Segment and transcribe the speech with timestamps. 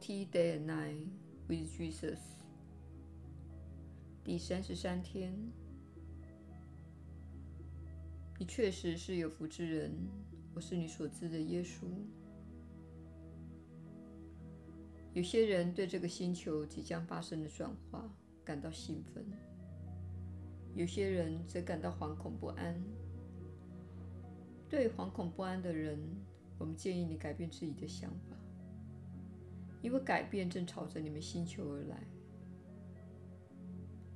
[0.00, 1.08] Day and Night
[1.48, 2.18] with Jesus，
[4.24, 5.34] 第三十三天。
[8.38, 9.92] 你确实是有福之人，
[10.54, 11.86] 我是你所知的耶稣。
[15.12, 18.08] 有些人对这个星球即将发生的转化
[18.44, 19.24] 感到兴奋，
[20.74, 22.80] 有些人则感到惶恐不安。
[24.68, 25.98] 对惶恐不安的人，
[26.58, 28.36] 我们建议你改变自己的想法，
[29.80, 32.02] 因为改变正朝着你们星球而来。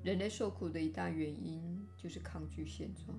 [0.02, 3.16] 人类受苦的一大原因就是抗拒现状，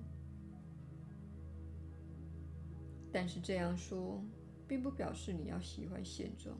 [3.10, 4.22] 但是这样说
[4.68, 6.54] 并不表示你要喜欢现状，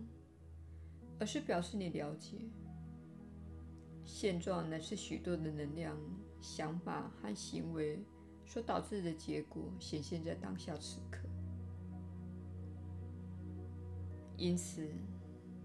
[1.20, 2.38] 而是表示你了解
[4.02, 5.94] 现状乃是许多的能量、
[6.40, 8.02] 想法和行为
[8.46, 11.28] 所导致的结果，显现在当下此刻。
[14.38, 14.90] 因此，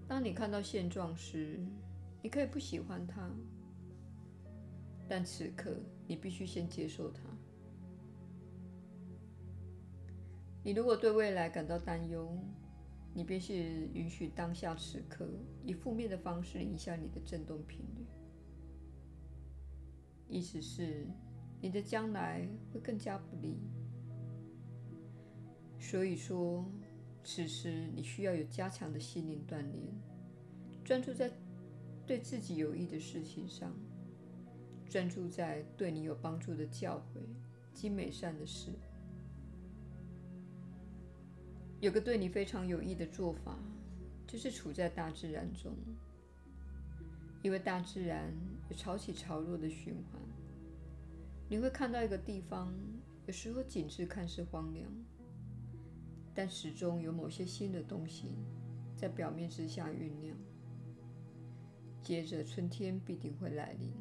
[0.09, 1.59] 当你看到现状时，
[2.23, 3.29] 你可以不喜欢它，
[5.07, 7.21] 但此刻你必须先接受它。
[10.63, 12.35] 你如果对未来感到担忧，
[13.13, 13.53] 你便是
[13.93, 15.29] 允许当下此刻
[15.63, 18.03] 以负面的方式影响你的振动频率，
[20.27, 21.05] 意思是
[21.61, 23.59] 你的将来会更加不利。
[25.79, 26.65] 所以说。
[27.31, 29.83] 此时，你需要有加强的心灵锻炼，
[30.83, 31.31] 专注在
[32.07, 33.71] 对自己有益的事情上，
[34.89, 37.19] 专注在对你有帮助的教诲
[37.71, 38.71] 及美善的事。
[41.79, 43.59] 有个对你非常有益的做法，
[44.25, 45.71] 就是处在大自然中，
[47.43, 48.33] 因为大自然
[48.71, 50.19] 有潮起潮落的循环。
[51.47, 52.73] 你会看到一个地方，
[53.27, 54.91] 有时候景致看似荒凉。
[56.33, 58.29] 但始终有某些新的东西
[58.95, 60.37] 在表面之下酝酿。
[62.01, 63.91] 接着，春天必定会来临。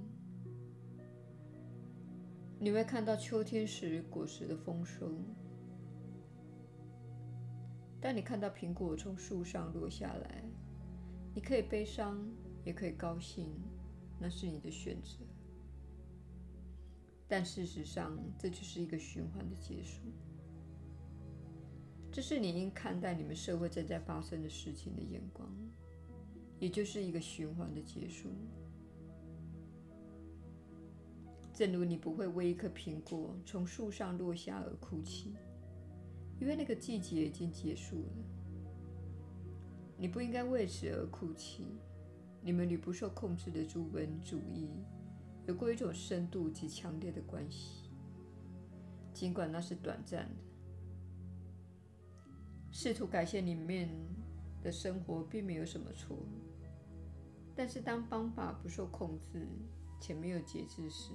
[2.61, 5.13] 你会看到秋天时果实的丰收。
[8.01, 10.45] 当你看到苹果从树上落下来，
[11.35, 12.25] 你可以悲伤，
[12.65, 13.53] 也可以高兴，
[14.21, 15.19] 那是你的选择。
[17.27, 20.03] 但事实上，这就是一个循环的结束。
[22.19, 25.49] 这是你应看待你们社会正在发生的事情的眼光，
[26.59, 28.29] 也就是一个循环的结束。
[31.55, 35.37] 正如你不会为一颗苹果从树上落下而哭泣，
[36.41, 38.13] 因为那个季节已经结束了。
[39.97, 41.67] 你不应该为此而哭泣。
[42.43, 44.69] 你们与不受控制的资本主义
[45.47, 47.89] 有过一种深度及强烈的关系，
[49.15, 50.48] 尽管那是短暂的。
[52.81, 53.91] 试图改善里面
[54.63, 56.17] 的生活并没有什么错，
[57.53, 59.49] 但是当方法不受控制
[60.01, 61.11] 且没有节制时，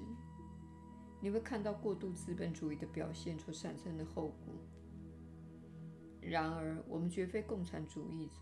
[1.22, 4.54] 你会看到过度资本主义的表现所产生的后果。
[6.20, 8.42] 然而，我们绝非共产主义者，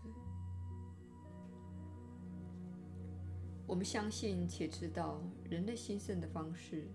[3.68, 6.88] 我们相信且知道，人类兴盛的方式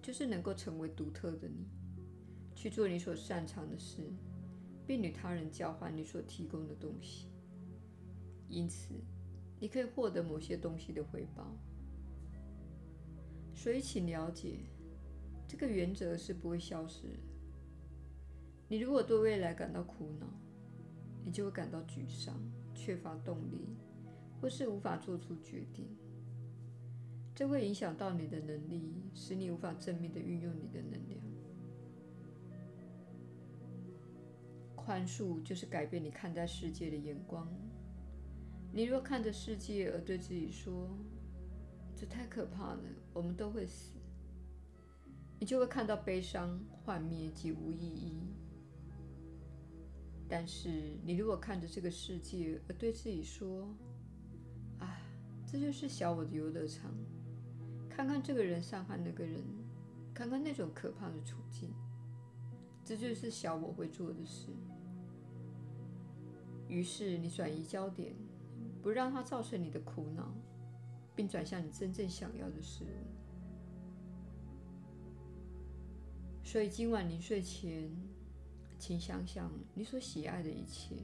[0.00, 1.68] 就是能够成为独特的你，
[2.54, 4.10] 去做你所擅长的事。
[4.86, 7.28] 并与他人交换你所提供的东西，
[8.48, 8.94] 因此
[9.58, 11.56] 你可以获得某些东西的回报。
[13.54, 14.60] 所以，请了解，
[15.48, 17.18] 这个原则是不会消失的。
[18.68, 20.26] 你如果对未来感到苦恼，
[21.24, 22.40] 你就会感到沮丧、
[22.74, 23.76] 缺乏动力，
[24.40, 25.88] 或是无法做出决定。
[27.34, 31.20] 这会影响到你的能力，使你无法正面地运用你的能量。
[34.86, 37.52] 宽恕就是改变你看待世界的眼光。
[38.72, 40.88] 你若看着世界而对自己说
[41.96, 42.82] ：“这太可怕了，
[43.12, 43.96] 我们都会死。”
[45.40, 48.20] 你就会看到悲伤、幻灭及无意义。
[50.28, 53.68] 但是，你如果看着这个世界而对自己说
[54.78, 55.00] ：“啊，
[55.44, 56.94] 这就是小我的游乐场，
[57.90, 59.42] 看看这个人伤害那个人，
[60.14, 61.74] 看看那种可怕的处境，
[62.84, 64.50] 这就是小我会做的事。”
[66.68, 68.14] 于是你转移焦点，
[68.82, 70.34] 不让它造成你的苦恼，
[71.14, 73.16] 并转向你真正想要的事物。
[76.44, 77.90] 所以今晚临睡前，
[78.78, 80.94] 请想想你所喜爱的一切，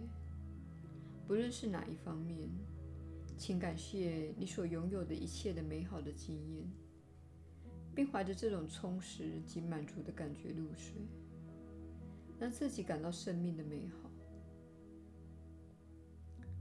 [1.27, 2.49] 不论是哪一方面，
[3.37, 6.71] 请感谢你所拥有的一切的美好的经验，
[7.93, 10.95] 并怀着这种充实及满足的感觉入睡，
[12.39, 14.12] 让自己感到生命的美好。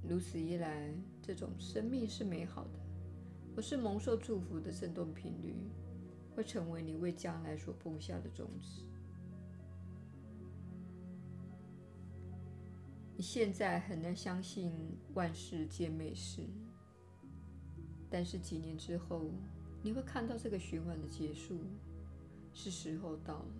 [0.03, 2.80] 如此一来，这种生命是美好的，
[3.56, 5.56] 我是蒙受祝福的振动频率，
[6.36, 8.83] 会成为你为将来所播下的种子。
[13.15, 14.74] 你现在很难相信
[15.13, 16.42] 万事皆美事，
[18.09, 19.31] 但是几年之后，
[19.83, 21.59] 你会看到这个循环的结束，
[22.53, 23.53] 是时候到了。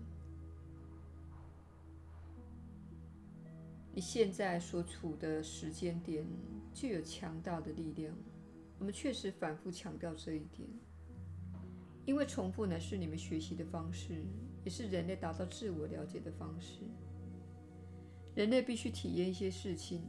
[3.94, 6.26] 你现在所处的时间点
[6.72, 8.14] 具有强大的力量，
[8.78, 10.66] 我们确实反复强调这一点，
[12.06, 14.24] 因为重复呢是你们学习的方式，
[14.64, 16.80] 也是人类达到自我了解的方式。
[18.34, 20.00] 人类必须体验一些事情，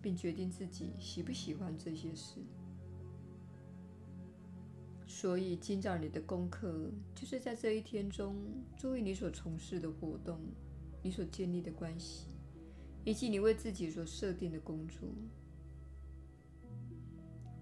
[0.00, 2.40] 并决定自己喜不喜欢这些事。
[5.06, 8.36] 所以，今早你的功课就是在这一天中
[8.74, 10.40] 注意你所从事的活动，
[11.02, 12.28] 你所建立的关系。
[13.08, 15.08] 以及你为自己所设定的工作，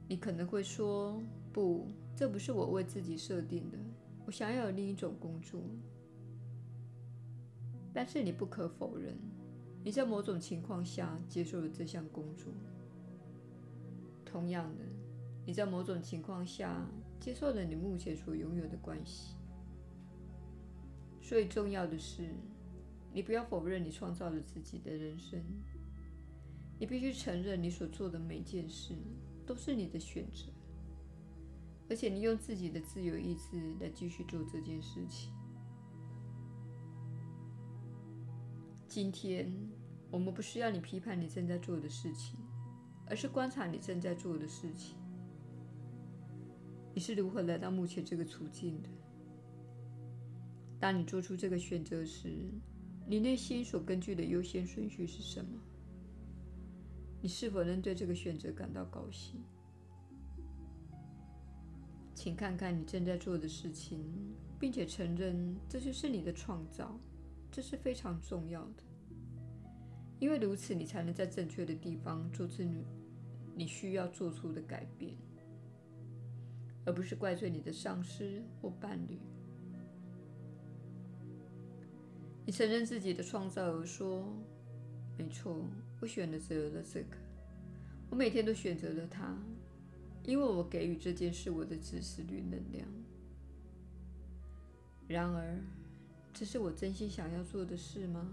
[0.09, 1.23] 你可能会说
[1.55, 3.79] ：“不，这不是我为自己设定的。
[4.27, 5.63] 我想要有另一种工作。”
[7.95, 9.17] 但是你不可否认，
[9.85, 12.53] 你在某种情况下接受了这项工作。
[14.25, 14.83] 同样的，
[15.47, 16.85] 你在某种情况下
[17.21, 19.37] 接受了你目前所拥有的关系。
[21.23, 22.31] 所以重要的是，
[23.17, 25.43] 你不要否认你创造了自己的人生，
[26.79, 28.95] 你必须承认你所做的每件事
[29.47, 30.53] 都是你的选择，
[31.89, 35.33] 而且你用自己的自由意志来继续做这件事情。
[38.87, 39.51] 今天，
[40.11, 42.39] 我们不需要你批判你正在做的事情，
[43.07, 44.95] 而是观察你正在做的事情。
[46.93, 48.91] 你是如何来到目前这个处境的？
[50.79, 52.51] 当你做出这个选择时，
[53.09, 55.61] 你内心所根据的优先顺序是什么？
[57.23, 59.41] 你是否能对这个选择感到高兴？
[62.15, 64.01] 请看看你正在做的事情，
[64.59, 66.99] 并且承认这就是你的创造，
[67.53, 68.83] 这是非常重要的，
[70.19, 72.85] 因为如此你才能在正确的地方做出你
[73.55, 75.15] 你需要做出的改变，
[76.85, 79.21] 而不是怪罪你的上司或伴侣。
[82.47, 84.25] 你承认自己的创造而说
[85.19, 85.69] ：“没错，
[86.01, 87.17] 我选择了这个。
[88.09, 89.37] 我每天都选择了它，
[90.23, 92.87] 因为我给予这件事我的支持与能量。
[95.09, 95.59] 然而，
[96.33, 98.33] 这是我真心想要做的事吗？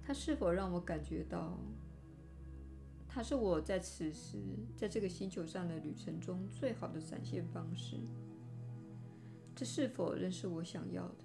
[0.00, 1.58] 它是否让我感觉到
[3.08, 4.38] 它是我在此时
[4.76, 7.96] 在这个星球上的旅程中最好的展现方式？
[9.56, 11.16] 这是否仍是我想要的？”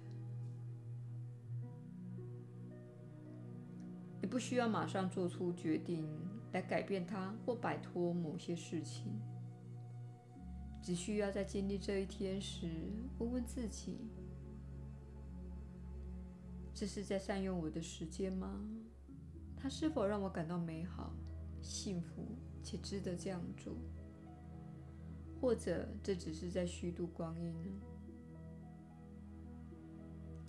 [4.32, 6.08] 不需要马上做出决定
[6.52, 9.12] 来改变它或摆脱某些事情，
[10.80, 12.66] 只需要在经历这一天时
[13.18, 13.98] 问问自己：
[16.72, 18.58] 这是在善用我的时间吗？
[19.54, 21.12] 它是否让我感到美好、
[21.60, 22.24] 幸福
[22.62, 23.74] 且值得这样做？
[25.42, 27.70] 或者这只是在虚度光阴呢？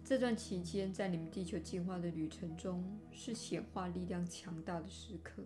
[0.05, 5.42] 这段期间，在你们地球进化的旅程中，是显化力量强大的时刻。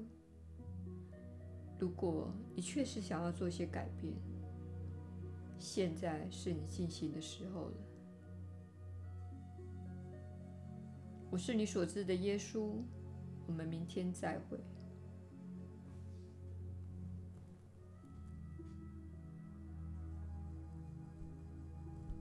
[1.77, 4.11] 如果你确实想要做些改变，
[5.59, 7.77] 现在是你进行的时候了。
[11.29, 12.71] 我是你所知的耶稣，
[13.45, 14.57] 我们明天再会。